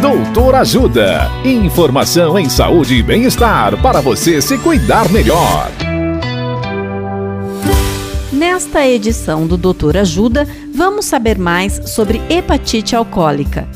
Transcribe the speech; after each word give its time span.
Doutor 0.00 0.54
Ajuda. 0.56 1.30
Informação 1.42 2.38
em 2.38 2.50
saúde 2.50 2.96
e 2.96 3.02
bem-estar 3.02 3.80
para 3.80 4.02
você 4.02 4.42
se 4.42 4.58
cuidar 4.58 5.10
melhor. 5.10 5.70
Nesta 8.30 8.86
edição 8.86 9.46
do 9.46 9.56
Doutor 9.56 9.96
Ajuda, 9.96 10.46
vamos 10.74 11.06
saber 11.06 11.38
mais 11.38 11.80
sobre 11.88 12.20
hepatite 12.28 12.94
alcoólica. 12.94 13.66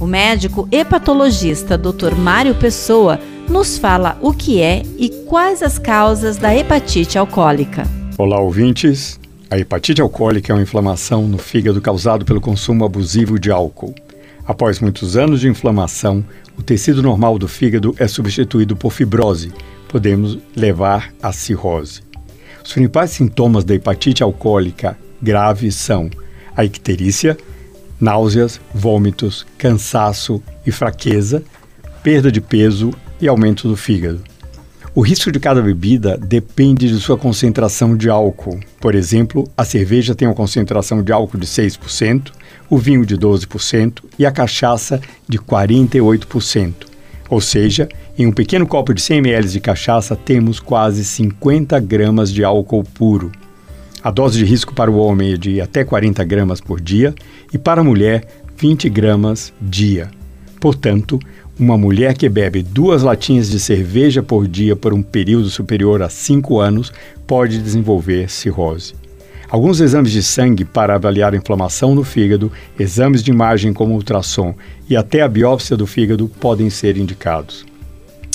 O 0.00 0.06
médico 0.06 0.66
hepatologista 0.72 1.78
Dr. 1.78 2.16
Mário 2.16 2.56
Pessoa 2.56 3.20
nos 3.48 3.78
fala 3.78 4.18
o 4.20 4.32
que 4.32 4.60
é 4.60 4.82
e 4.98 5.10
quais 5.28 5.62
as 5.62 5.78
causas 5.78 6.36
da 6.36 6.52
hepatite 6.54 7.16
alcoólica. 7.16 7.86
Olá, 8.18 8.40
ouvintes. 8.40 9.20
A 9.48 9.56
hepatite 9.56 10.02
alcoólica 10.02 10.52
é 10.52 10.56
uma 10.56 10.62
inflamação 10.62 11.28
no 11.28 11.38
fígado 11.38 11.80
causado 11.80 12.24
pelo 12.24 12.40
consumo 12.40 12.84
abusivo 12.84 13.38
de 13.38 13.52
álcool. 13.52 13.94
Após 14.52 14.80
muitos 14.80 15.16
anos 15.16 15.40
de 15.40 15.48
inflamação, 15.48 16.22
o 16.58 16.62
tecido 16.62 17.02
normal 17.02 17.38
do 17.38 17.48
fígado 17.48 17.94
é 17.98 18.06
substituído 18.06 18.76
por 18.76 18.92
fibrose, 18.92 19.50
podemos 19.88 20.38
levar 20.54 21.10
à 21.22 21.32
cirrose. 21.32 22.02
Os 22.62 22.70
principais 22.70 23.12
sintomas 23.12 23.64
da 23.64 23.74
hepatite 23.74 24.22
alcoólica 24.22 24.94
grave 25.22 25.72
são 25.72 26.10
a 26.54 26.66
icterícia, 26.66 27.34
náuseas, 27.98 28.60
vômitos, 28.74 29.46
cansaço 29.56 30.42
e 30.66 30.70
fraqueza, 30.70 31.42
perda 32.02 32.30
de 32.30 32.42
peso 32.42 32.90
e 33.22 33.28
aumento 33.28 33.66
do 33.66 33.74
fígado. 33.74 34.22
O 34.94 35.00
risco 35.00 35.32
de 35.32 35.40
cada 35.40 35.62
bebida 35.62 36.18
depende 36.18 36.86
de 36.86 37.00
sua 37.00 37.16
concentração 37.16 37.96
de 37.96 38.10
álcool. 38.10 38.60
Por 38.78 38.94
exemplo, 38.94 39.48
a 39.56 39.64
cerveja 39.64 40.14
tem 40.14 40.28
uma 40.28 40.34
concentração 40.34 41.02
de 41.02 41.10
álcool 41.10 41.38
de 41.38 41.46
6%, 41.46 42.30
o 42.68 42.76
vinho 42.76 43.06
de 43.06 43.16
12% 43.16 44.04
e 44.18 44.26
a 44.26 44.30
cachaça 44.30 45.00
de 45.26 45.38
48%. 45.38 46.74
Ou 47.30 47.40
seja, 47.40 47.88
em 48.18 48.26
um 48.26 48.32
pequeno 48.32 48.66
copo 48.66 48.92
de 48.92 49.00
100 49.00 49.18
ml 49.20 49.48
de 49.48 49.60
cachaça 49.60 50.14
temos 50.14 50.60
quase 50.60 51.06
50 51.06 51.80
gramas 51.80 52.30
de 52.30 52.44
álcool 52.44 52.84
puro. 52.84 53.32
A 54.04 54.10
dose 54.10 54.36
de 54.36 54.44
risco 54.44 54.74
para 54.74 54.90
o 54.90 54.98
homem 54.98 55.32
é 55.32 55.36
de 55.38 55.58
até 55.58 55.84
40 55.84 56.22
gramas 56.24 56.60
por 56.60 56.78
dia 56.78 57.14
e 57.50 57.56
para 57.56 57.80
a 57.80 57.84
mulher 57.84 58.26
20 58.58 58.90
gramas 58.90 59.54
dia. 59.58 60.10
Portanto, 60.60 61.18
uma 61.62 61.78
mulher 61.78 62.14
que 62.14 62.28
bebe 62.28 62.60
duas 62.60 63.04
latinhas 63.04 63.48
de 63.48 63.60
cerveja 63.60 64.20
por 64.20 64.48
dia 64.48 64.74
por 64.74 64.92
um 64.92 65.00
período 65.00 65.48
superior 65.48 66.02
a 66.02 66.08
5 66.08 66.58
anos 66.58 66.92
pode 67.24 67.62
desenvolver 67.62 68.28
cirrose. 68.28 68.94
Alguns 69.48 69.80
exames 69.80 70.10
de 70.10 70.24
sangue 70.24 70.64
para 70.64 70.96
avaliar 70.96 71.34
a 71.34 71.36
inflamação 71.36 71.94
no 71.94 72.02
fígado, 72.02 72.50
exames 72.76 73.22
de 73.22 73.30
imagem 73.30 73.72
como 73.72 73.94
ultrassom 73.94 74.56
e 74.90 74.96
até 74.96 75.20
a 75.20 75.28
biópsia 75.28 75.76
do 75.76 75.86
fígado 75.86 76.28
podem 76.40 76.68
ser 76.68 76.96
indicados. 76.96 77.64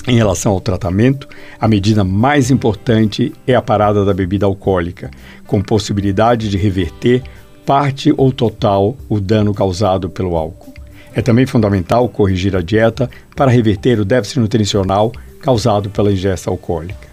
Em 0.07 0.15
relação 0.15 0.53
ao 0.53 0.61
tratamento, 0.61 1.27
a 1.59 1.67
medida 1.67 2.05
mais 2.05 2.49
importante 2.49 3.33
é 3.45 3.55
a 3.55 3.61
parada 3.61 4.05
da 4.05 4.13
bebida 4.13 4.45
alcoólica, 4.45 5.11
com 5.45 5.61
possibilidade 5.61 6.49
de 6.49 6.57
reverter 6.57 7.23
parte 7.65 8.13
ou 8.15 8.31
total 8.31 8.95
o 9.09 9.19
dano 9.19 9.53
causado 9.53 10.09
pelo 10.09 10.37
álcool. 10.37 10.76
É 11.17 11.21
também 11.23 11.47
fundamental 11.47 12.07
corrigir 12.07 12.55
a 12.55 12.61
dieta 12.61 13.09
para 13.35 13.49
reverter 13.49 13.99
o 13.99 14.05
déficit 14.05 14.39
nutricional 14.39 15.11
causado 15.41 15.89
pela 15.89 16.11
ingesta 16.11 16.51
alcoólica. 16.51 17.07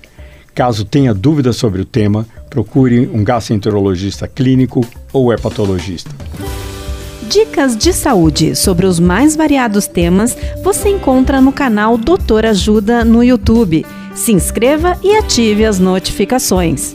Caso 0.55 0.84
tenha 0.84 1.14
dúvidas 1.14 1.56
sobre 1.56 1.80
o 1.80 1.86
tema, 1.86 2.27
procure 2.50 3.06
um 3.06 3.25
gastroenterologista 3.25 4.28
clínico 4.28 4.86
ou 5.10 5.32
hepatologista. 5.32 6.10
Dicas 7.30 7.75
de 7.78 7.94
saúde 7.94 8.55
sobre 8.55 8.84
os 8.84 9.00
mais 9.00 9.34
variados 9.34 9.86
temas 9.86 10.36
você 10.62 10.91
encontra 10.91 11.41
no 11.41 11.50
canal 11.50 11.97
Doutor 11.97 12.44
Ajuda 12.44 13.06
no 13.06 13.25
YouTube. 13.25 13.86
Se 14.14 14.32
inscreva 14.32 14.98
e 15.03 15.16
ative 15.16 15.65
as 15.65 15.78
notificações. 15.78 16.94